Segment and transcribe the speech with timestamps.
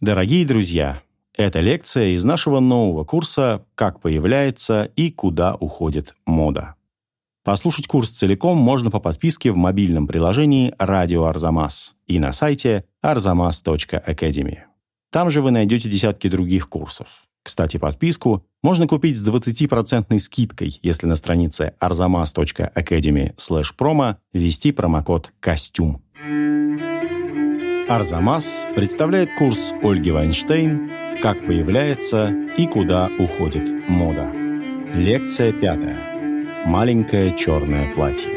[0.00, 1.02] Дорогие друзья,
[1.36, 6.76] это лекция из нашего нового курса «Как появляется и куда уходит мода».
[7.42, 14.58] Послушать курс целиком можно по подписке в мобильном приложении «Радио Арзамас» и на сайте arzamas.academy.
[15.10, 17.24] Там же вы найдете десятки других курсов.
[17.42, 23.34] Кстати, подписку можно купить с 20% скидкой, если на странице arzamas.academy
[23.76, 26.04] promo ввести промокод «Костюм».
[27.88, 30.90] Арзамас представляет курс Ольги Вайнштейн
[31.22, 32.28] «Как появляется
[32.58, 34.30] и куда уходит мода».
[34.92, 35.96] Лекция пятая.
[36.66, 38.28] Маленькое черное платье.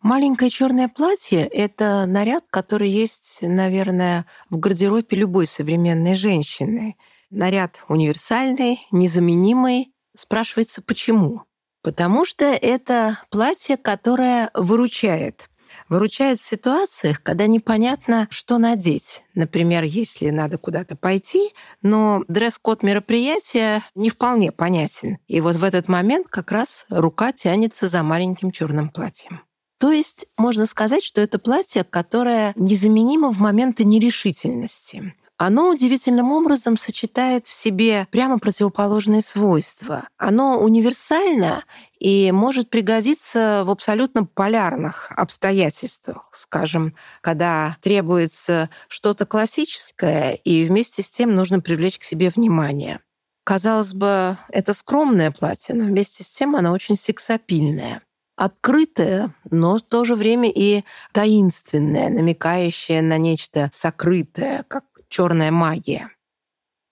[0.00, 6.96] Маленькое черное платье— это наряд, который есть, наверное, в гардеробе любой современной женщины.
[7.28, 9.92] Наряд универсальный, незаменимый.
[10.16, 11.42] Спрашивается, почему?
[11.82, 15.48] Потому что это платье, которое выручает.
[15.88, 19.22] Выручает в ситуациях, когда непонятно, что надеть.
[19.34, 25.18] Например, если надо куда-то пойти, но дресс-код мероприятия не вполне понятен.
[25.26, 29.42] И вот в этот момент как раз рука тянется за маленьким черным платьем.
[29.78, 36.76] То есть можно сказать, что это платье, которое незаменимо в моменты нерешительности оно удивительным образом
[36.76, 40.06] сочетает в себе прямо противоположные свойства.
[40.18, 41.64] Оно универсально
[41.98, 46.28] и может пригодиться в абсолютно полярных обстоятельствах.
[46.34, 53.00] Скажем, когда требуется что-то классическое, и вместе с тем нужно привлечь к себе внимание.
[53.42, 58.02] Казалось бы, это скромное платье, но вместе с тем оно очень сексапильное
[58.40, 66.10] открытое, но в то же время и таинственное, намекающее на нечто сокрытое, как черная магия.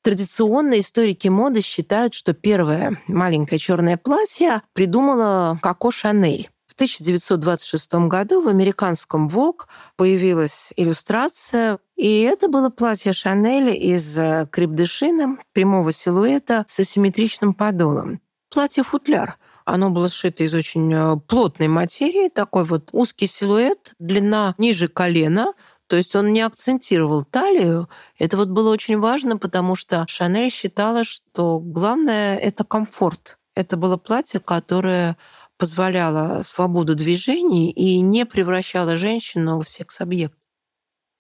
[0.03, 6.51] Традиционно историки моды считают, что первое маленькое черное платье придумала Коко Шанель.
[6.67, 14.15] В 1926 году в американском Vogue появилась иллюстрация, и это было платье Шанель из
[14.51, 18.21] крепдышина прямого силуэта с асимметричным подолом.
[18.51, 24.89] Платье-футляр— оно было сшито из очень э, плотной материи, такой вот узкий силуэт, длина ниже
[24.89, 25.53] колена,
[25.89, 27.89] то есть он не акцентировал талию.
[28.19, 33.39] Это вот было очень важно, потому что Шанель считала, что главное— это комфорт.
[33.55, 35.17] Это было платье, которое
[35.57, 40.39] позволяло свободу движений и не превращало женщину в секс-объект.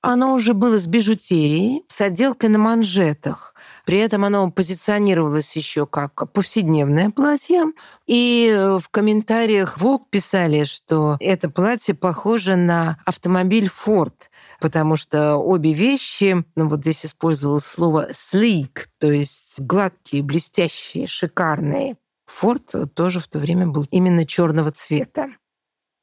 [0.00, 3.54] Оно уже было с бижутерией, с отделкой на манжетах.
[3.88, 7.72] При этом оно позиционировалось еще как повседневное платье.
[8.06, 14.12] И в комментариях Vogue писали, что это платье похоже на автомобиль Ford,
[14.60, 21.96] потому что обе вещи, ну вот здесь использовалось слово sleek, то есть гладкие, блестящие, шикарные.
[22.26, 25.28] Форд тоже в то время был именно черного цвета.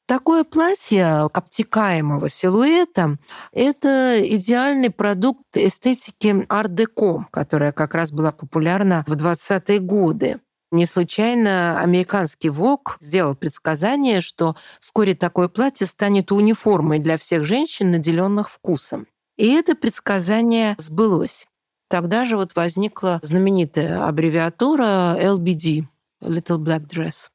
[0.07, 3.17] Такое платье обтекаемого силуэта—
[3.51, 10.39] это идеальный продукт эстетики ар-деко, которая как раз была популярна в 20-е годы.
[10.71, 17.89] Не случайно американский ВОК сделал предсказание, что вскоре такое платье станет униформой для всех женщин,
[17.89, 19.07] наделенных вкусом.
[19.37, 21.47] И это предсказание сбылось.
[21.89, 25.85] Тогда же вот возникла знаменитая аббревиатура LBD—
[26.21, 27.29] Little Black Dress.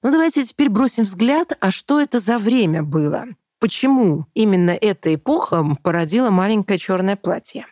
[0.00, 3.24] Ну давайте теперь бросим взгляд, а что это за время было?
[3.58, 7.66] Почему именно эта эпоха породила маленькое черное платье?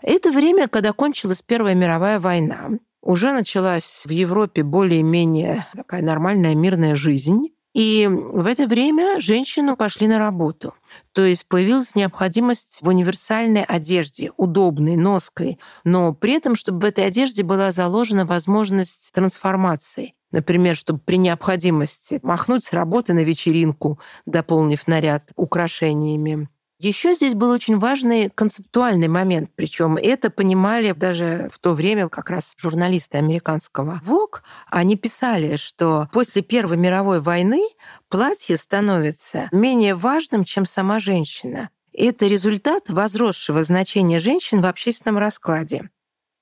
[0.00, 2.70] Это время, когда кончилась Первая мировая война.
[3.02, 7.48] Уже началась в Европе более-менее такая нормальная мирная жизнь.
[7.74, 10.74] И в это время женщины пошли на работу.
[11.12, 17.06] То есть появилась необходимость в универсальной одежде, удобной, ноской, но при этом, чтобы в этой
[17.06, 20.14] одежде была заложена возможность трансформации.
[20.32, 26.48] Например, чтобы при необходимости махнуть с работы на вечеринку, дополнив наряд украшениями.
[26.78, 32.30] Еще здесь был очень важный концептуальный момент, причем это понимали даже в то время как
[32.30, 34.40] раз журналисты американского Vogue.
[34.70, 37.60] Они писали, что после Первой мировой войны
[38.08, 41.68] платье становится менее важным, чем сама женщина.
[41.92, 45.90] Это результат возросшего значения женщин в общественном раскладе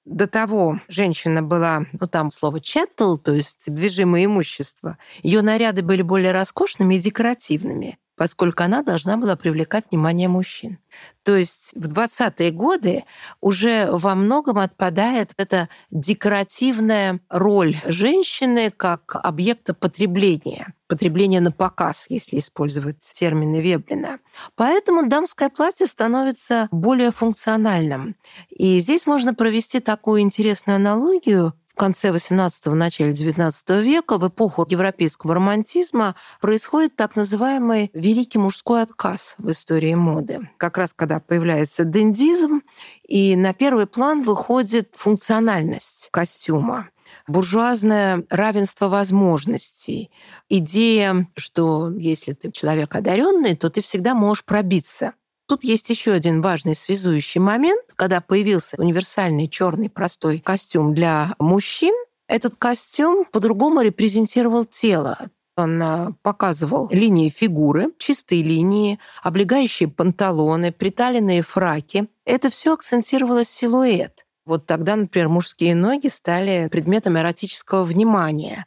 [0.08, 6.02] до того женщина была, ну там слово chattel, то есть движимое имущество, ее наряды были
[6.02, 10.78] более роскошными и декоративными поскольку она должна была привлекать внимание мужчин.
[11.22, 13.04] То есть в 20-е годы
[13.40, 22.40] уже во многом отпадает эта декоративная роль женщины как объекта потребления, потребления на показ, если
[22.40, 24.18] использовать термины Веблина.
[24.56, 28.16] Поэтому дамское платье становится более функциональным.
[28.48, 35.36] И здесь можно провести такую интересную аналогию конце XVIII– начале XIX века, в эпоху европейского
[35.36, 40.50] романтизма, происходит так называемый великий мужской отказ в истории моды.
[40.58, 42.60] Как раз когда появляется дендизм,
[43.06, 46.90] и на первый план выходит функциональность костюма
[47.26, 50.10] буржуазное равенство возможностей,
[50.48, 55.14] идея, что если ты человек одаренный, то ты всегда можешь пробиться.
[55.48, 57.82] Тут есть еще один важный связующий момент.
[57.96, 61.94] Когда появился универсальный черный простой костюм для мужчин,
[62.28, 65.18] этот костюм по-другому репрезентировал тело.
[65.56, 72.08] Он а, показывал линии фигуры, чистые линии, облегающие панталоны, приталенные фраки.
[72.26, 74.26] Это все акцентировало силуэт.
[74.44, 78.66] Вот тогда, например, мужские ноги стали предметом эротического внимания.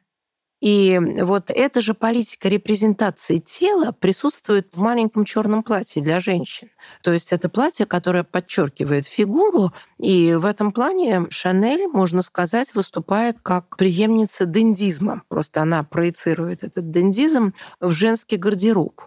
[0.61, 6.69] И вот эта же политика репрезентации тела присутствует в маленьком черном платье для женщин.
[7.01, 13.39] То есть это платье, которое подчеркивает фигуру, и в этом плане Шанель, можно сказать, выступает
[13.41, 15.23] как преемница дендизма.
[15.29, 19.01] Просто она проецирует этот дендизм в женский гардероб.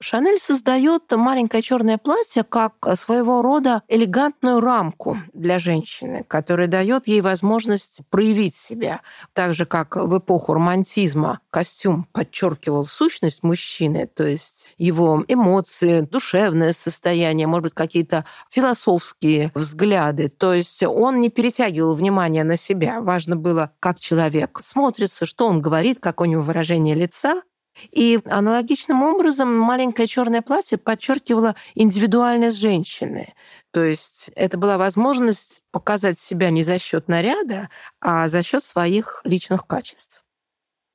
[0.00, 7.22] Шанель создает маленькое черное платье как своего рода элегантную рамку для женщины, которая дает ей
[7.22, 9.00] возможность проявить себя.
[9.32, 16.74] Так же, как в эпоху романтизма костюм подчеркивал сущность мужчины, то есть его эмоции, душевное
[16.74, 20.28] состояние, может быть, какие-то философские взгляды.
[20.28, 23.00] То есть он не перетягивал внимание на себя.
[23.00, 27.42] Важно было, как человек смотрится, что он говорит, как у него выражение лица,
[27.90, 33.34] и аналогичным образом маленькое черное платье подчеркивало индивидуальность женщины.
[33.72, 37.68] То есть это была возможность показать себя не за счет наряда,
[38.00, 40.24] а за счет своих личных качеств.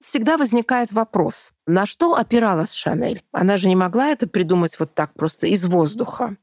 [0.01, 3.23] Всегда возникает вопрос, на что опиралась Шанель?
[3.31, 6.37] Она же не могла это придумать вот так просто из воздуха.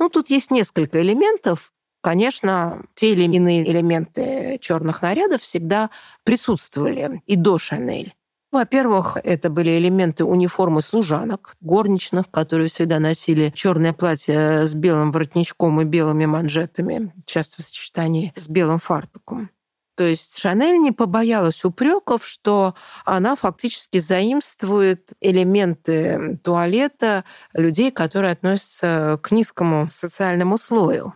[0.00, 1.72] Ну, тут есть несколько элементов.
[2.00, 5.90] Конечно, те или иные элементы черных нарядов всегда
[6.24, 8.14] присутствовали и до Шанель.
[8.50, 15.80] Во-первых, это были элементы униформы служанок, горничных, которые всегда носили черное платье с белым воротничком
[15.82, 19.50] и белыми манжетами, часто в сочетании с белым фартуком.
[19.98, 22.74] То есть Шанель не побоялась упреков, что
[23.04, 31.14] она фактически заимствует элементы туалета людей, которые относятся к низкому социальному слою.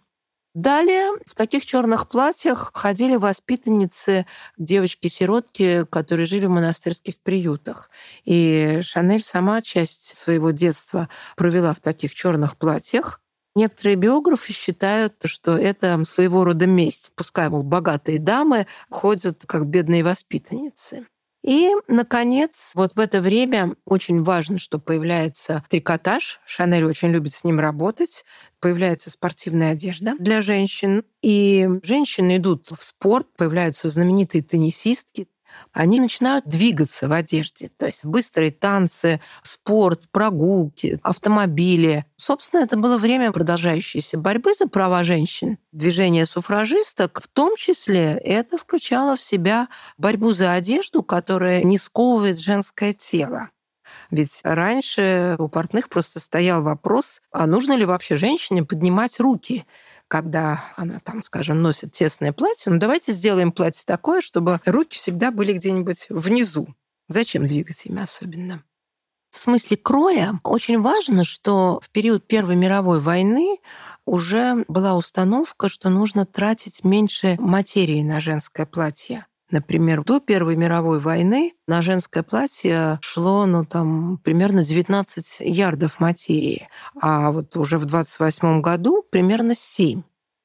[0.55, 4.27] Далее в таких черных платьях ходили воспитанницы,
[4.59, 7.89] девочки-сиротки, которые жили в монастырских приютах.
[8.25, 13.21] И Шанель сама часть своего детства провела в таких черных платьях.
[13.55, 17.13] Некоторые биографы считают, что это своего рода месть.
[17.15, 21.07] Пускай, мол, богатые дамы ходят как бедные воспитанницы.
[21.43, 26.41] И, наконец, вот в это время очень важно, что появляется трикотаж.
[26.47, 28.25] Шанель очень любит с ним работать.
[28.61, 31.05] Появляется спортивная одежда для женщин.
[31.21, 35.27] И женщины идут в спорт, появляются знаменитые теннисистки,
[35.73, 37.69] они начинают двигаться в одежде.
[37.69, 42.07] То есть быстрые танцы, спорт, прогулки, автомобили.
[42.17, 45.59] Собственно, это было время продолжающейся борьбы за права женщин.
[45.73, 52.39] Движение суфражисток, в том числе, это включало в себя борьбу за одежду, которая не сковывает
[52.39, 53.51] женское тело.
[54.11, 59.67] Ведь раньше у портных просто стоял вопрос, а нужно ли вообще женщине поднимать руки
[60.13, 65.31] когда она там, скажем, носит тесное платье, ну давайте сделаем платье такое, чтобы руки всегда
[65.31, 66.69] были где-нибудь внизу.
[67.09, 68.63] Зачем двигать ими особенно?
[69.31, 73.57] В смысле кроя очень важно, что в период Первой мировой войны
[74.05, 79.25] уже была установка, что нужно тратить меньше материи на женское платье.
[79.53, 86.69] Например, до Первой мировой войны на женское платье шло ну, там, примерно 19 ярдов материи,
[87.01, 90.03] а вот уже в 28 году примерно 7.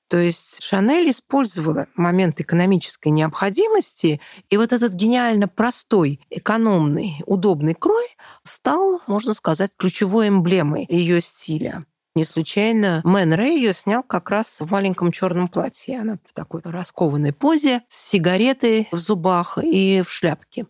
[0.10, 8.08] То есть Шанель использовала момент экономической необходимости, и вот этот гениально простой, экономный, удобный крой
[8.44, 11.86] стал, можно сказать, ключевой эмблемой ее стиля.
[12.18, 16.00] Не случайно Мэн Рэй ее снял как раз в маленьком черном платье.
[16.00, 20.66] Она в такой раскованной позе, с сигаретой в зубах и в шляпке.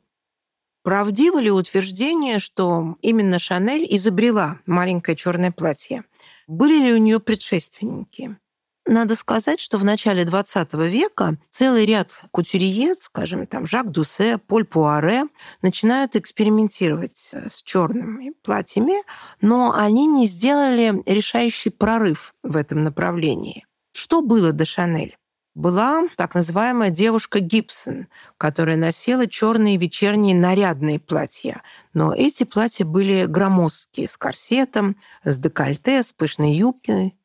[0.83, 6.03] Правдиво ли утверждение, что именно Шанель изобрела маленькое черное платье?
[6.47, 8.35] Были ли у нее предшественники?
[8.87, 14.63] Надо сказать, что в начале XX века целый ряд кутюрье, скажем, там Жак Дусе, Поль
[14.63, 15.25] Пуаре,
[15.61, 19.03] начинают экспериментировать э, с черными платьями,
[19.41, 23.65] но они не сделали решающий прорыв в этом направлении.
[23.91, 25.17] Что было до Шанель?
[25.57, 31.63] была так называемая девушка Гибсон, которая носила черные вечерние нарядные платья.
[31.93, 37.16] Но эти платья были громоздкие, с корсетом, с декольте, с пышной юбкой.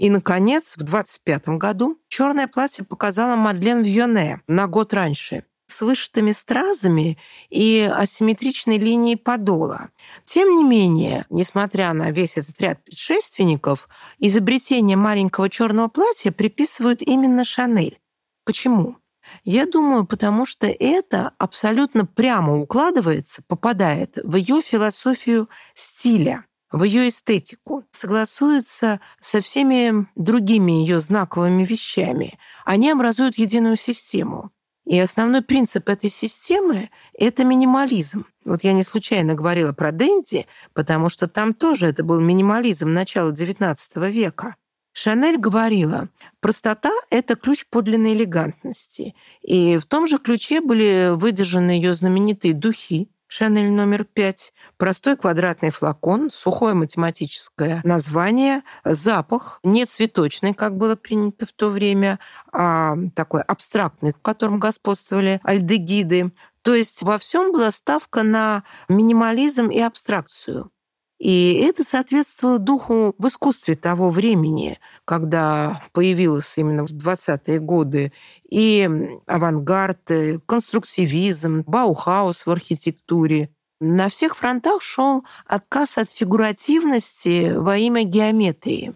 [0.00, 6.32] И, наконец, в 25 году черное платье показала Мадлен Вьоне на год раньше с вышитыми
[6.32, 7.18] стразами
[7.50, 9.90] и асимметричной линией подола.
[10.24, 17.44] Тем не менее, несмотря на весь этот ряд предшественников, изобретение маленького черного платья приписывают именно
[17.44, 18.00] Шанель.
[18.46, 18.96] Почему?
[19.44, 27.08] Я думаю, потому что это абсолютно прямо укладывается, попадает в ее философию стиля в ее
[27.08, 32.38] эстетику, согласуется со всеми другими ее знаковыми вещами.
[32.64, 34.50] Они образуют единую систему.
[34.86, 38.26] И основной принцип этой системы— это минимализм.
[38.44, 43.30] Вот я не случайно говорила про Дэнди, потому что там тоже это был минимализм начала
[43.30, 43.76] XIX
[44.10, 44.56] века.
[44.92, 46.08] Шанель говорила,
[46.40, 49.14] простота— это ключ подлинной элегантности.
[49.42, 54.52] И в том же ключе были выдержаны ее знаменитые духи, Шанель номер пять.
[54.76, 62.18] Простой квадратный флакон, сухое математическое название, запах, не цветочный, как было принято в то время,
[62.52, 66.32] а такой абстрактный, в котором господствовали альдегиды.
[66.62, 70.72] То есть во всем была ставка на минимализм и абстракцию.
[71.20, 78.12] И это соответствовало духу в искусстве того времени, когда появилась именно в 20-е годы
[78.48, 78.88] и
[79.26, 83.50] авангард, и конструктивизм, Баухаус в архитектуре.
[83.80, 88.94] На всех фронтах шел отказ от фигуративности во имя геометрии.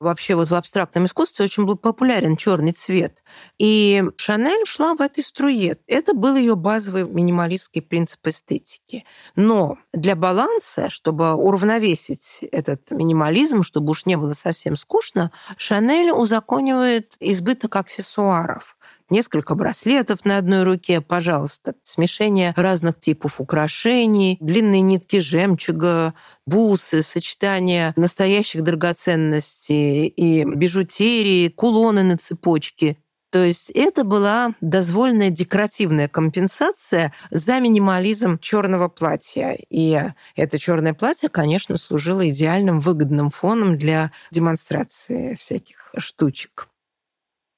[0.00, 3.22] Вообще вот в абстрактном искусстве очень был популярен черный цвет.
[3.58, 5.76] И Шанель шла в этой струе.
[5.86, 9.04] Это был ее базовый минималистский принцип эстетики.
[9.36, 17.14] Но для баланса, чтобы уравновесить этот минимализм, чтобы уж не было совсем скучно, Шанель узаконивает
[17.20, 18.78] избыток аксессуаров
[19.10, 26.14] несколько браслетов на одной руке, пожалуйста, смешение разных типов украшений, длинные нитки жемчуга,
[26.46, 32.96] бусы, сочетание настоящих драгоценностей и бижутерии, кулоны на цепочке.
[33.30, 39.56] То есть это была дозволенная декоративная компенсация за минимализм черного платья.
[39.70, 40.00] И
[40.34, 46.69] это черное платье, конечно, служило идеальным выгодным фоном для демонстрации всяких штучек.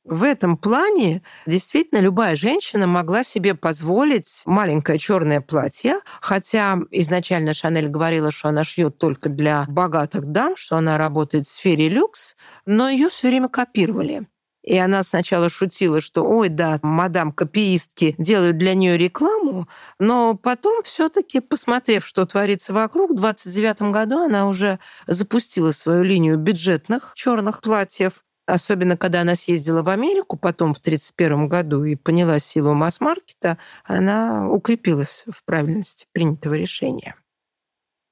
[0.04, 7.88] В этом плане действительно любая женщина могла себе позволить маленькое черное платье, хотя изначально Шанель
[7.88, 12.35] говорила, что она шьет только для богатых дам, что она работает в сфере люкс,
[12.66, 14.26] но ее все время копировали.
[14.64, 19.68] И она сначала шутила, что, ой, да, мадам копиистки делают для нее рекламу,
[19.99, 26.38] но потом все-таки, посмотрев, что творится вокруг, в 29 году она уже запустила свою линию
[26.38, 32.38] бюджетных черных платьев, Особенно, когда она съездила в Америку потом в 1931 году и поняла
[32.38, 37.14] силу масс-маркета, она укрепилась в правильности принятого решения.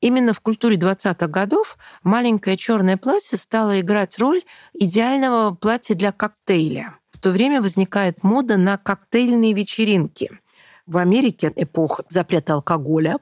[0.01, 4.43] Именно в культуре 20-х годов маленькое черное платье стало играть роль
[4.73, 6.97] идеального платья для коктейля.
[7.11, 10.31] В то время возникает мода на коктейльные вечеринки–
[10.91, 13.19] в Америке эпоха запрета алкоголя,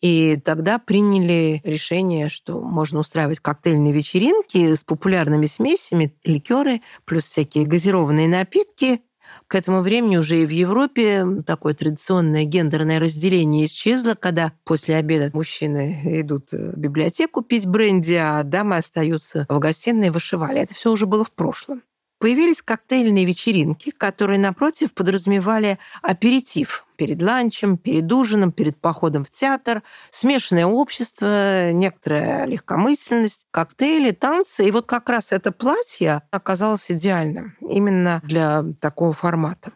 [0.00, 7.64] и тогда приняли решение, что можно устраивать коктейльные вечеринки с популярными смесями, ликеры, плюс всякие
[7.64, 9.02] газированные напитки.
[9.46, 15.30] К этому времени уже и в Европе такое традиционное гендерное разделение исчезло, когда после обеда
[15.32, 20.60] мужчины идут в библиотеку пить бренди, а дамы остаются в гостиной и вышивали.
[20.60, 21.82] Это все уже было в прошлом.
[22.22, 29.82] Появились коктейльные вечеринки, которые, напротив, подразумевали аперитив перед ланчем, перед ужином, перед походом в театр,
[30.12, 34.68] смешанное общество, некоторая легкомысленность, коктейли, танцы.
[34.68, 39.72] И вот как раз это платье оказалось идеальным именно для такого формата.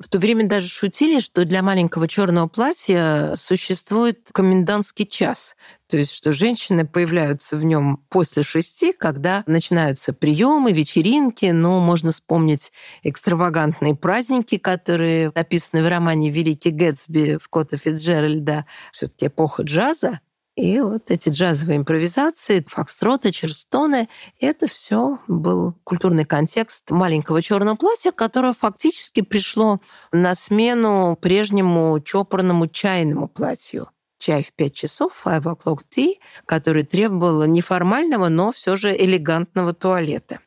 [0.00, 5.54] В то время даже шутили, что для маленького черного платья существует комендантский час.
[5.94, 11.46] То есть, что женщины появляются в нем после шести, когда начинаются приемы, вечеринки.
[11.46, 12.72] Ну, можно вспомнить
[13.04, 18.66] экстравагантные праздники, которые описаны в романе «Великий Гэтсби» Скотта Фитджеральда.
[18.90, 20.18] все таки эпоха джаза.
[20.56, 24.08] И вот эти джазовые импровизации, фокстроты, черстоны,
[24.40, 32.66] это все был культурный контекст маленького черного платья, которое фактически пришло на смену прежнему чопорному
[32.66, 33.90] чайному платью.
[34.18, 36.14] Чай в пять часов, five o'clock tea,
[36.46, 40.40] который требовал неформального, но все же элегантного туалета.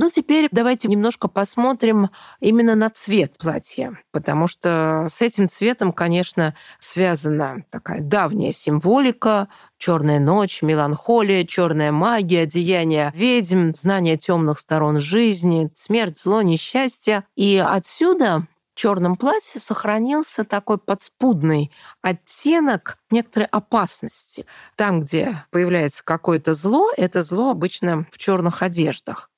[0.00, 6.54] Ну, теперь давайте немножко посмотрим именно на цвет платья, потому что с этим цветом, конечно,
[6.78, 15.68] связана такая давняя символика, черная ночь, меланхолия, черная магия, одеяние ведьм, знание темных сторон жизни,
[15.74, 17.24] смерть, зло, несчастье.
[17.34, 18.46] И отсюда
[18.78, 24.46] черном платье сохранился такой подспудный оттенок некоторой опасности.
[24.76, 29.30] Там, где появляется какое-то зло, это зло обычно в черных одеждах.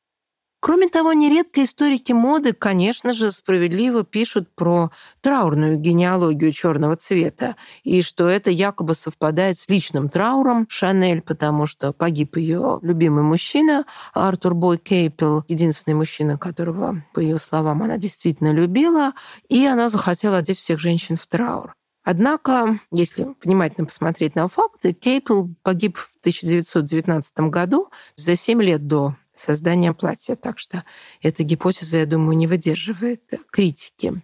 [0.61, 4.90] Кроме того, нередко историки моды, конечно же, справедливо пишут про
[5.23, 11.95] траурную генеалогию черного цвета, и что это якобы совпадает с личным трауром Шанель, потому что
[11.95, 18.52] погиб ее любимый мужчина Артур Бой Кейпел, единственный мужчина, которого, по ее словам, она действительно
[18.52, 19.12] любила,
[19.49, 21.75] и она захотела одеть всех женщин в траур.
[22.02, 29.17] Однако, если внимательно посмотреть на факты, Кейпл погиб в 1919 году за 7 лет до
[29.41, 30.37] создания платья.
[30.37, 30.85] Так что
[31.23, 34.23] эта гипотеза, я думаю, не выдерживает критики.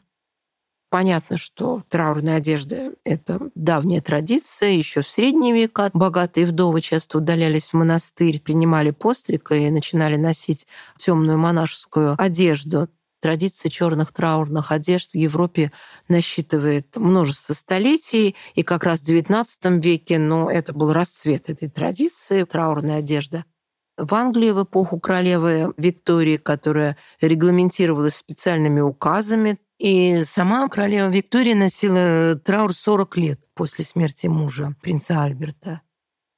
[0.89, 4.71] Понятно, что траурная одежда— это давняя традиция.
[4.71, 10.67] Еще в средние века богатые вдовы часто удалялись в монастырь, принимали постриг и начинали носить
[10.97, 12.89] темную монашескую одежду.
[13.21, 15.73] Традиция черных траурных одежд в Европе
[16.09, 19.47] насчитывает множество столетий, и как раз в XIX
[19.81, 23.45] веке, ну, это был расцвет этой традиции, траурная одежда—
[23.97, 32.35] в Англии в эпоху королевы Виктории, которая регламентировалась специальными указами, и сама королева Виктория носила
[32.37, 35.83] траур 40 лет после смерти мужа, принца Альберта.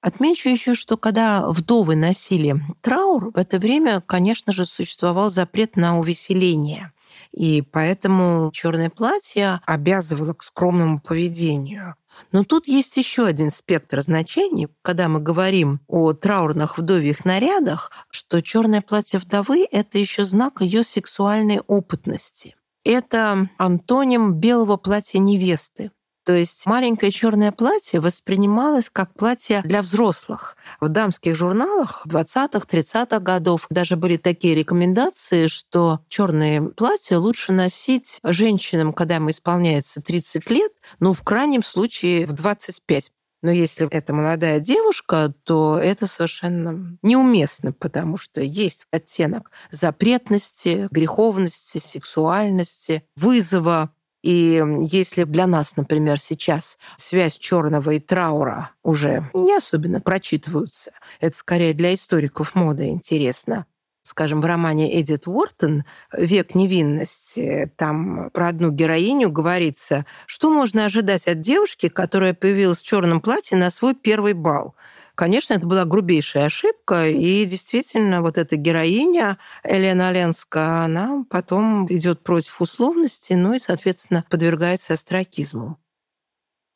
[0.01, 5.99] Отмечу еще, что когда вдовы носили траур, в это время, конечно же, существовал запрет на
[5.99, 6.93] увеселение.
[7.33, 11.97] И поэтому черное платье обязывало к скромному поведению.
[12.33, 18.41] Но тут есть еще один спектр значений, когда мы говорим о траурных вдовьих нарядах, что
[18.43, 22.57] черное платье вдовы— это еще знак ее сексуальной опытности.
[22.85, 25.91] Это антоним белого платья невесты.
[26.29, 30.59] То есть маленькое черное платье воспринималось как платье для взрослых.
[30.79, 38.19] В дамских журналах 20-х, 30-х годов даже были такие рекомендации, что черные платья лучше носить
[38.23, 43.11] женщинам, когда им исполняется 30 лет, ну, в крайнем случае, в 25.
[43.41, 51.79] Но если это молодая девушка, то это совершенно неуместно, потому что есть оттенок запретности, греховности,
[51.79, 53.95] сексуальности, вызова.
[54.29, 61.35] И если для нас, например, сейчас связь черного и траура уже не особенно прочитываются, это
[61.35, 63.65] скорее для историков моды интересно,
[64.03, 71.27] скажем, в романе Эдит Уортон «Век невинности», там про одну героиню говорится, что можно ожидать
[71.27, 74.75] от девушки, которая появилась в черном платье на свой первый бал–
[75.19, 82.23] Конечно, это была грубейшая ошибка, и действительно вот эта героиня Елена Оленска, она потом идет
[82.23, 85.77] против условности, ну и, соответственно, подвергается астракизму.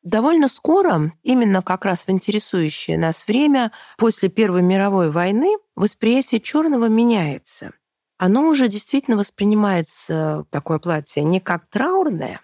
[0.03, 6.87] Довольно скоро, именно как раз в интересующее нас время, после Первой мировой войны, восприятие черного
[6.87, 7.71] меняется.
[8.19, 12.41] Оно уже действительно воспринимается, такое платье, не как траурное,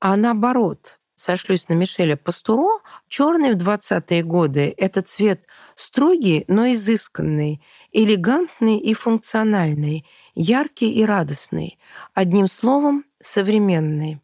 [0.00, 7.62] а наоборот, сошлюсь на Мишеля Пастуро, черный в 20-е годы— это цвет строгий, но изысканный,
[7.92, 10.04] элегантный и функциональный,
[10.34, 11.78] яркий и радостный,
[12.12, 14.20] одним словом, современный.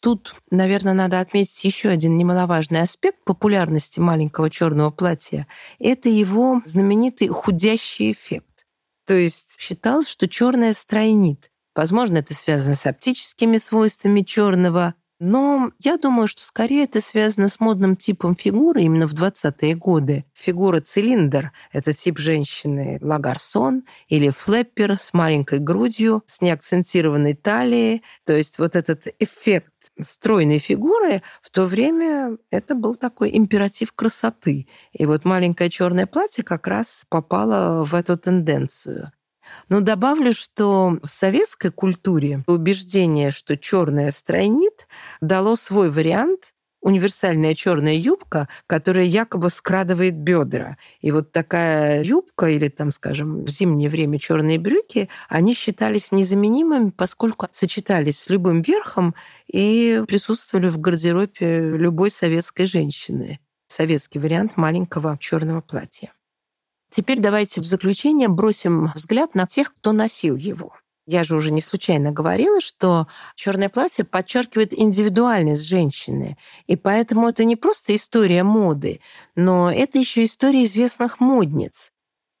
[0.00, 5.46] Тут, наверное, надо отметить еще один немаловажный аспект популярности маленького черного платья.
[5.78, 8.66] Это его знаменитый худящий эффект.
[9.06, 11.50] То есть считалось, что черное стройнит.
[11.74, 17.60] Возможно, это связано с оптическими свойствами черного, но я думаю, что скорее это связано с
[17.60, 20.24] модным типом фигуры именно в 20-е годы.
[20.34, 28.02] Фигура цилиндр— это тип женщины лагарсон или флэппер с маленькой грудью, с неакцентированной талией.
[28.26, 34.66] То есть вот этот эффект стройной фигуры в то время это был такой императив красоты.
[34.92, 39.12] И вот маленькое черное платье как раз попало в эту тенденцию.
[39.68, 44.86] Но добавлю, что в советской культуре убеждение, что черное стройнит,
[45.20, 46.52] дало свой вариант
[46.82, 50.76] универсальная черная юбка, которая якобы скрадывает бедра.
[51.00, 56.90] И вот такая юбка или там, скажем, в зимнее время черные брюки, они считались незаменимыми,
[56.90, 59.14] поскольку сочетались с любым верхом
[59.46, 63.38] и присутствовали в гардеробе любой советской женщины.
[63.68, 66.12] Советский вариант маленького черного платья.
[66.92, 70.74] Теперь давайте в заключение бросим взгляд на тех, кто носил его.
[71.06, 76.36] Я же уже не случайно говорила, что черное платье подчеркивает индивидуальность женщины.
[76.66, 79.00] И поэтому это не просто история моды,
[79.34, 81.92] но это еще история известных модниц.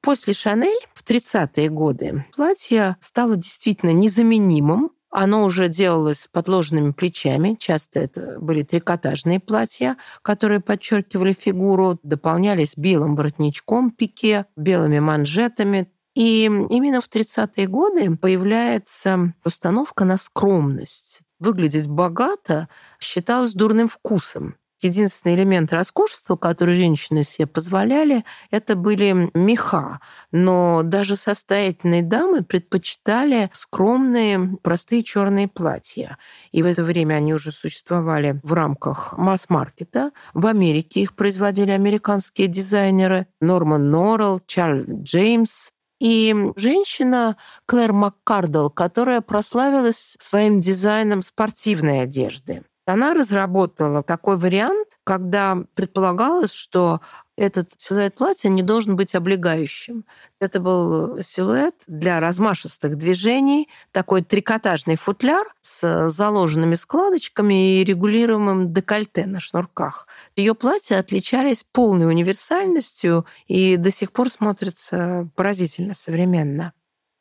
[0.02, 7.54] После Шанель в 30-е годы платье стало действительно незаменимым оно уже делалось с подложенными плечами.
[7.58, 15.92] Часто это были трикотажные платья, которые подчеркивали фигуру, дополнялись белым воротничком пике, белыми манжетами.
[16.14, 21.22] И именно в 30-е годы появляется установка на скромность.
[21.38, 24.56] Выглядеть богато считалось дурным вкусом.
[24.82, 30.00] Единственный элемент роскошества, который женщины себе позволяли, это были меха.
[30.32, 36.18] Но даже состоятельные дамы предпочитали скромные, простые черные платья.
[36.50, 40.10] И в это время они уже существовали в рамках масс-маркета.
[40.34, 49.20] В Америке их производили американские дизайнеры Норман Норрелл, Чарльз Джеймс, и женщина Клэр Маккардл, которая
[49.20, 52.64] прославилась своим дизайном спортивной одежды.
[52.84, 57.00] Она разработала такой вариант, когда предполагалось, что
[57.36, 60.04] этот силуэт платья не должен быть облегающим.
[60.40, 69.26] Это был силуэт для размашистых движений, такой трикотажный футляр с заложенными складочками и регулируемым декольте
[69.26, 70.08] на шнурках.
[70.34, 76.72] Ее платья отличались полной универсальностью и до сих пор смотрятся поразительно современно.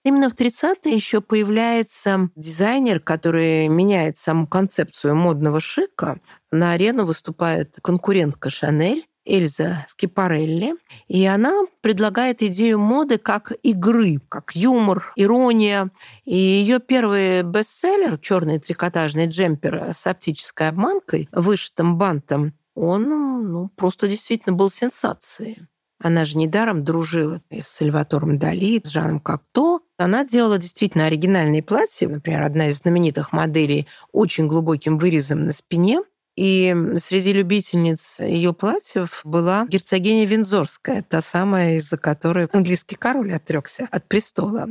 [0.03, 6.19] Именно в 30-е еще появляется дизайнер, который меняет саму концепцию модного шика.
[6.51, 10.73] На арену выступает конкурентка Шанель, Эльза Скипарелли,
[11.07, 15.91] и она предлагает идею моды как игры, как юмор, ирония.
[16.25, 23.03] И ее первый бестселлер «Черный трикотажный джемпер с оптической обманкой», вышитым бантом, он
[23.51, 25.59] ну, просто действительно был сенсацией.
[26.03, 29.79] Она же недаром дружила с Сальватором Дали, с Жаном Кокто.
[29.97, 32.07] Она делала действительно оригинальные платья.
[32.07, 36.01] Например, одна из знаменитых моделей очень глубоким вырезом на спине.
[36.35, 43.87] И среди любительниц ее платьев была герцогиня Винзорская, та самая, из-за которой английский король отрекся
[43.91, 44.69] от престола.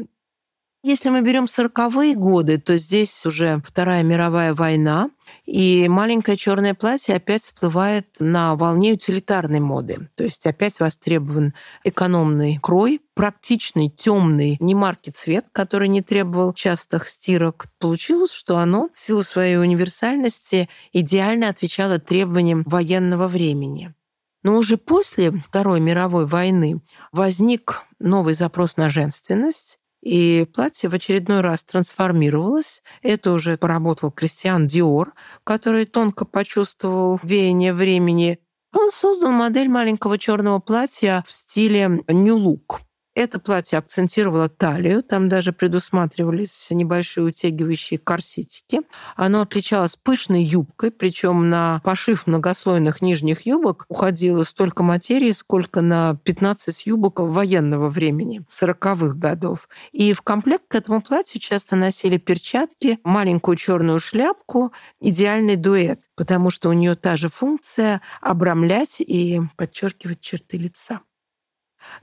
[0.83, 5.11] Если мы берем сороковые годы, то здесь уже Вторая мировая война,
[5.45, 10.09] и маленькое черное платье опять всплывает на волне утилитарной моды.
[10.15, 11.53] То есть опять востребован
[11.85, 17.67] экономный крой, практичный, темный, не марки цвет, который не требовал частых стирок.
[17.79, 23.93] Получилось, что оно в силу своей универсальности идеально отвечало требованиям военного времени.
[24.43, 26.81] Но уже после Второй мировой войны
[27.13, 32.83] возник новый запрос на женственность, и платье в очередной раз трансформировалось.
[33.03, 38.39] Это уже поработал Кристиан Диор, который тонко почувствовал веяние времени.
[38.73, 42.81] Он создал модель маленького черного платья в стиле New Look.
[43.15, 48.83] Это платье акцентировало талию, там даже предусматривались небольшие утягивающие корсетики.
[49.17, 56.17] Оно отличалось пышной юбкой, причем на пошив многослойных нижних юбок уходило столько материи, сколько на
[56.23, 59.69] 15 юбок военного времени, 40-х годов.
[59.91, 66.51] И в комплект к этому платью часто носили перчатки, маленькую черную шляпку, идеальный дуэт, потому
[66.51, 71.01] что у нее та же функция обрамлять и подчеркивать черты лица.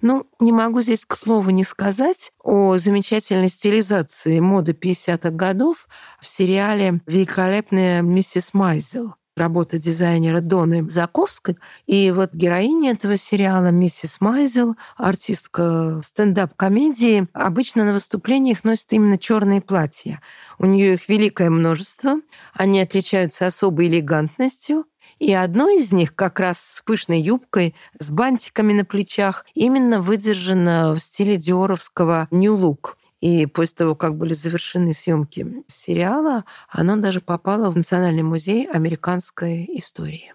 [0.01, 5.87] Ну, не могу здесь, к слову, не сказать о замечательной стилизации моды 50-х годов
[6.19, 11.57] в сериале «Великолепная миссис Майзел» работа дизайнера Доны Заковской.
[11.85, 19.61] И вот героиня этого сериала, миссис Майзел, артистка стендап-комедии, обычно на выступлениях носит именно черные
[19.61, 20.21] платья.
[20.57, 22.15] У нее их великое множество,
[22.53, 24.85] они отличаются особой элегантностью,
[25.19, 30.93] и одно из них, как раз с пышной юбкой, с бантиками на плечах, именно выдержано
[30.93, 32.95] в стиле диоровского New Look.
[33.19, 39.65] И после того, как были завершены съемки сериала, оно даже попало в Национальный музей американской
[39.73, 40.33] истории.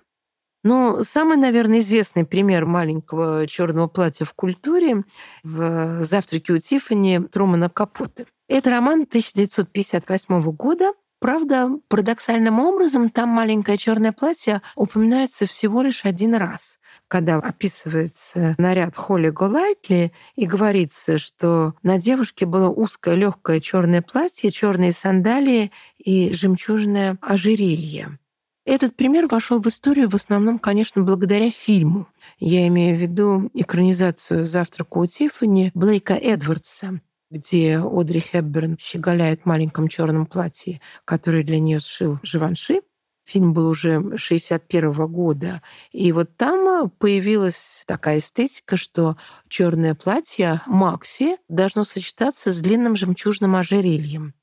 [0.64, 5.04] Ну, самый, наверное, известный пример маленького черного платья в культуре
[5.42, 8.26] в «Завтраке у Тиффани» Трумана Капоты.
[8.48, 10.92] Это роман 1958 года,
[11.22, 18.96] Правда, парадоксальным образом там маленькое черное платье упоминается всего лишь один раз, когда описывается наряд
[18.96, 26.34] Холли Голайтли и говорится, что на девушке было узкое легкое черное платье, черные сандалии и
[26.34, 28.18] жемчужное ожерелье.
[28.66, 32.08] Этот пример вошел в историю в основном, конечно, благодаря фильму.
[32.40, 37.00] Я имею в виду экранизацию «Завтрака у Тиффани» Блейка Эдвардса
[37.32, 42.82] где Одри Хепберн щеголяет в маленьком черном платье, которое для нее сшил Живанши.
[43.24, 45.62] Фильм был уже 61 года.
[45.92, 49.16] И вот там появилась такая эстетика, что
[49.48, 54.34] черное платье Макси должно сочетаться с длинным жемчужным ожерельем.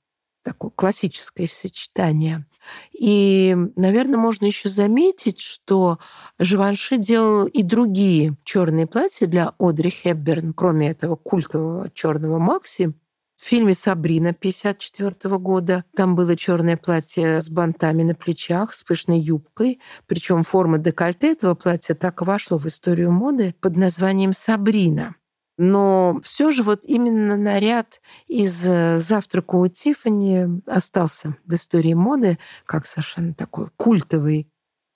[0.43, 2.47] Такое классическое сочетание.
[2.91, 5.99] И, наверное, можно еще заметить, что
[6.37, 12.93] Живанши делал и другие черные платья для Одри Хепберн, кроме этого культового черного Макси.
[13.39, 19.19] В фильме «Сабрина» 1954 года там было черное платье с бантами на плечах, с пышной
[19.19, 19.79] юбкой.
[20.07, 25.15] Причем форма декольте этого платья так и вошло в историю моды под названием «Сабрина».
[25.61, 32.39] Но все же вот именно наряд из э, «Завтрака у Тиффани» остался в истории моды
[32.65, 34.47] как совершенно такой культовый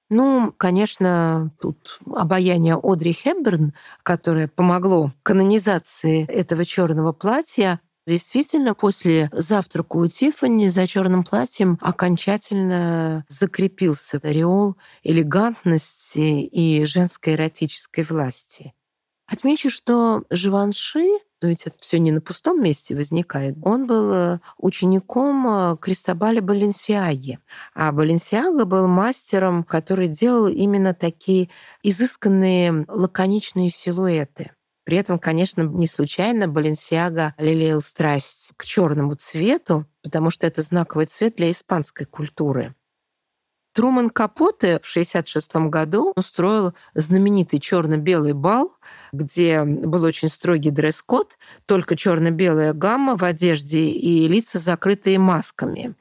[0.10, 3.74] ну, конечно, тут обаяние Одри Хепберн,
[4.04, 13.24] которое помогло канонизации этого черного платья, Действительно, после завтрака у Тиффани за черным платьем окончательно
[13.30, 18.74] закрепился ореол элегантности и женской эротической власти.
[19.34, 21.08] Отмечу, что Живанши,
[21.40, 26.40] то есть это все не на пустом месте возникает, он был э, учеником э, Кристобаля
[26.40, 27.40] Баленсиаги.
[27.74, 31.50] А Баленсиага был мастером, который делал именно такие
[31.82, 34.52] изысканные лаконичные силуэты.
[34.84, 41.08] При этом, конечно, не случайно Баленсиага лелеял страсть к черному цвету, потому что это знаковый
[41.08, 42.76] цвет для испанской культуры.
[43.74, 48.76] Труман Капоте в 1966 году устроил знаменитый черно-белый бал,
[49.12, 55.96] где был очень строгий дресс-код, только черно-белая гамма в одежде и лица закрытые масками.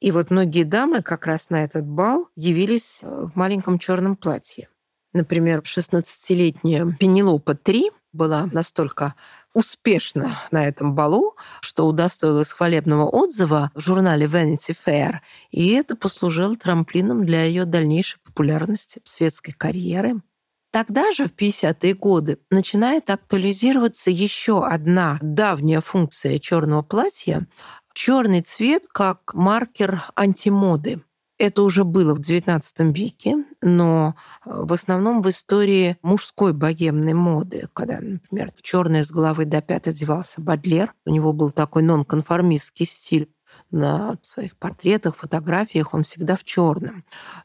[0.00, 4.68] И вот многие дамы как раз на этот бал явились в маленьком черном платье.
[5.12, 9.14] Например, 16-летняя Пенелопа 3 была настолько
[9.58, 15.16] успешна на этом балу, что удостоилась хвалебного отзыва в журнале Vanity Fair,
[15.50, 20.22] и это послужило трамплином для ее дальнейшей популярности, светской карьеры.
[20.70, 27.46] Тогда же, в 50-е годы, начинает актуализироваться еще одна давняя функция черного платья–
[27.98, 31.02] черный цвет как маркер антимоды.
[31.38, 32.60] Это уже было в XIX
[32.92, 39.12] веке, но э, в основном в истории мужской богемной моды, когда, например, в черное с
[39.12, 43.30] головы до пят одевался Бадлер, у него был такой нонконформистский стиль,
[43.70, 47.04] на своих портретах, фотографиях он всегда в черном.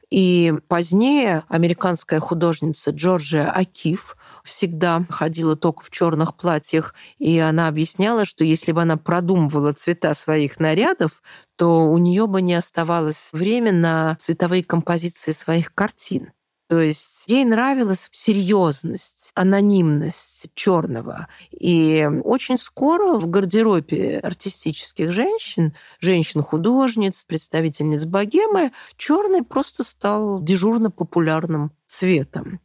[0.10, 8.26] И позднее американская художница Джорджия Акиф всегда ходила только в черных платьях, и она объясняла,
[8.26, 11.22] что если бы она продумывала цвета своих нарядов,
[11.56, 16.32] то у нее бы не оставалось времени на цветовые композиции своих картин.
[16.74, 21.28] То есть ей нравилась серьезность, анонимность черного.
[21.52, 31.74] И очень скоро в гардеробе артистических женщин, женщин-художниц, представительниц богемы, черный просто стал дежурно популярным
[31.86, 32.60] цветом.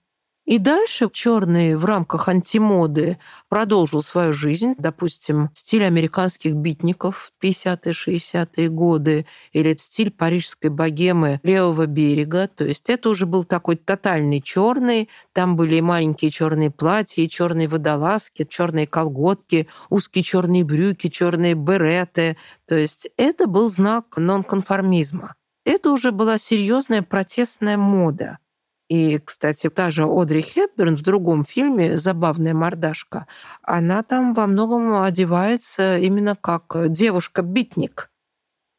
[0.48, 3.18] И дальше черный в рамках антимоды
[3.50, 4.74] продолжил свою жизнь.
[4.78, 12.48] Допустим, стиль американских битников 50-е, 60-е годы или стиль парижской богемы левого берега.
[12.48, 15.10] То есть это уже был такой тотальный черный.
[15.34, 21.52] Там были и маленькие черные платья, и черные водолазки, черные колготки, узкие черные брюки, черные
[21.52, 22.38] береты.
[22.66, 25.34] То есть это был знак нонконформизма.
[25.66, 28.38] Это уже была серьезная протестная мода.
[28.88, 33.26] И, кстати, та же Одри Хепберн в другом фильме «Забавная мордашка»,
[33.62, 38.10] она там во многом одевается именно как девушка-битник.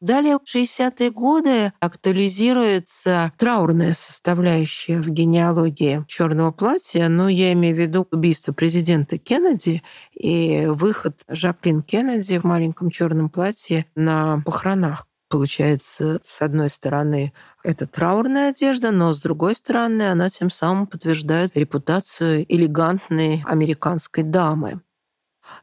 [0.00, 7.78] Далее в 60-е годы актуализируется траурная составляющая в генеалогии черного платья, но я имею в
[7.78, 9.82] виду убийство президента Кеннеди
[10.14, 15.09] и выход Жаклин Кеннеди в маленьком черном платье на похоронах.
[15.30, 21.56] Получается, с одной стороны, это траурная одежда, но с другой стороны, она тем самым подтверждает
[21.56, 24.82] репутацию элегантной американской дамы.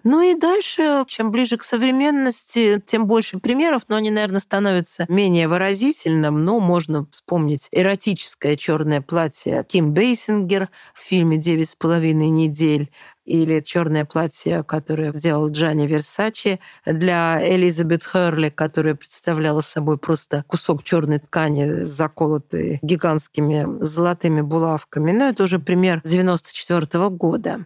[0.04, 5.48] Ну и дальше, чем ближе к современности, тем больше примеров, но они, наверное, становятся менее
[5.48, 6.44] выразительным.
[6.44, 12.90] Но можно вспомнить эротическое черное платье Ким Бейсингер в фильме «Девять с половиной недель»,
[13.28, 20.84] или черное платье, которое сделал Джанни Версачи для Элизабет Херли, которое представляло собой просто кусок
[20.84, 25.12] черной ткани, заколотый гигантскими золотыми булавками.
[25.12, 27.66] Но это уже пример 94 года.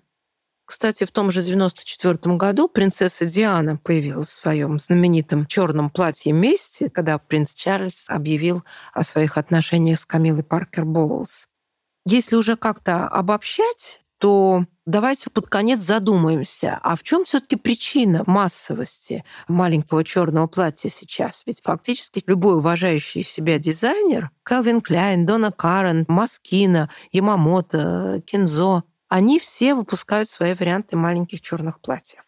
[0.71, 6.87] Кстати, в том же 94 году принцесса Диана появилась в своем знаменитом черном платье мести,
[6.87, 11.49] когда принц Чарльз объявил о своих отношениях с Камилой Паркер Боулс.
[12.05, 19.25] Если уже как-то обобщать, то давайте под конец задумаемся, а в чем все-таки причина массовости
[19.49, 21.43] маленького черного платья сейчас?
[21.45, 29.75] Ведь фактически любой уважающий себя дизайнер, Калвин Кляйн, Дона Карен, Маскина, Ямамото, Кинзо, они все
[29.75, 32.21] выпускают свои варианты маленьких черных платьев.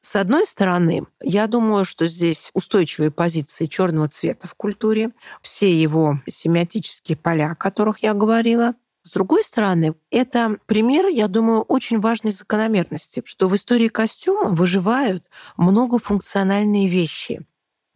[0.00, 5.10] С одной стороны, я думаю, что здесь устойчивые позиции черного цвета в культуре,
[5.42, 8.74] все его семиотические поля, о которых я говорила.
[9.02, 15.28] С другой стороны, это пример, я думаю, очень важной закономерности, что в истории костюма выживают
[15.56, 17.44] многофункциональные вещи.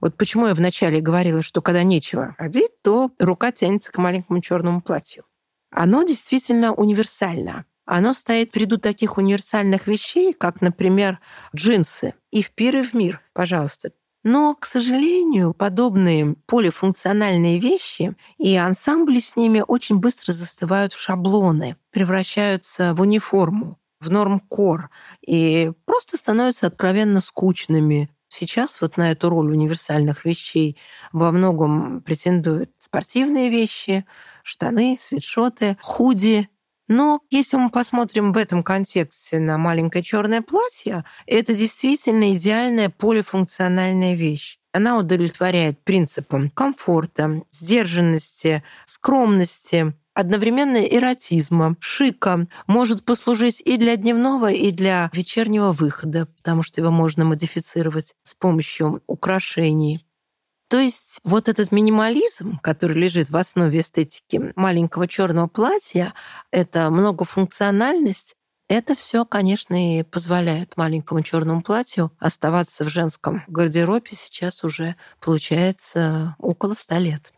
[0.01, 4.83] Вот почему я вначале говорила, что когда нечего одеть, то рука тянется к маленькому черному
[4.83, 5.23] платью.
[5.71, 7.67] Оно действительно универсально.
[7.85, 11.21] Оно стоит в ряду таких универсальных вещей, как, например,
[11.55, 12.15] джинсы.
[12.31, 13.93] И в пир, и в мир, пожалуйста.
[14.25, 21.77] Но, к сожалению, подобные полифункциональные вещи и ансамбли с ними очень быстро застывают в шаблоны,
[21.91, 24.91] превращаются в униформу, в норм-кор
[25.27, 28.11] и просто становятся откровенно скучными.
[28.29, 30.79] Сейчас вот на эту роль универсальных вещей
[31.13, 34.07] во многом претендуют спортивные вещи,
[34.45, 36.49] штаны, свитшоты, худи,
[36.93, 44.15] но если мы посмотрим в этом контексте на маленькое черное платье, это действительно идеальная полифункциональная
[44.15, 44.59] вещь.
[44.73, 54.71] Она удовлетворяет принципам комфорта, сдержанности, скромности, одновременно эротизма, шика, может послужить и для дневного, и
[54.71, 60.05] для вечернего выхода, потому что его можно модифицировать с помощью украшений.
[60.73, 66.15] То есть вот этот минимализм, который лежит в основе эстетики маленького черного платья,
[66.51, 68.37] это многофункциональность,
[68.71, 76.37] это все, конечно, и позволяет маленькому черному платью оставаться в женском гардеробе сейчас уже, получается,
[76.39, 77.35] около ста лет.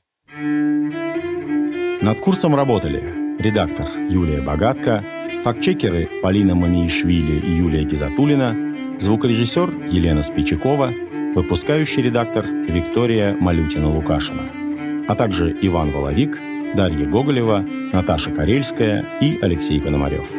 [2.02, 5.04] Над курсом работали редактор Юлия Богатка,
[5.42, 10.92] фактчекеры Полина Маниишвили и Юлия Гизатулина, звукорежиссер Елена Спичакова–
[11.34, 16.38] выпускающий редактор Виктория Малютина-Лукашина, а также Иван Воловик,
[16.74, 20.30] Дарья Гоголева, Наташа Карельская и Алексей Пономарев.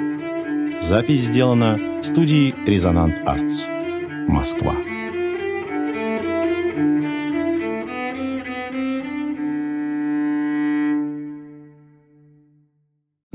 [0.82, 3.66] Запись сделана в студии «Резонант Артс»,
[4.28, 4.76] Москва.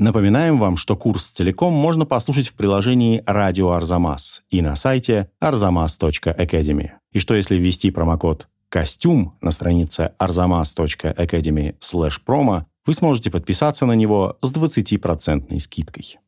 [0.01, 6.89] Напоминаем вам, что курс целиком можно послушать в приложении «Радио Арзамас» и на сайте arzamas.academy.
[7.11, 11.75] И что если ввести промокод «Костюм» на странице arzamas.academy
[12.25, 16.17] promo, вы сможете подписаться на него с 20% скидкой.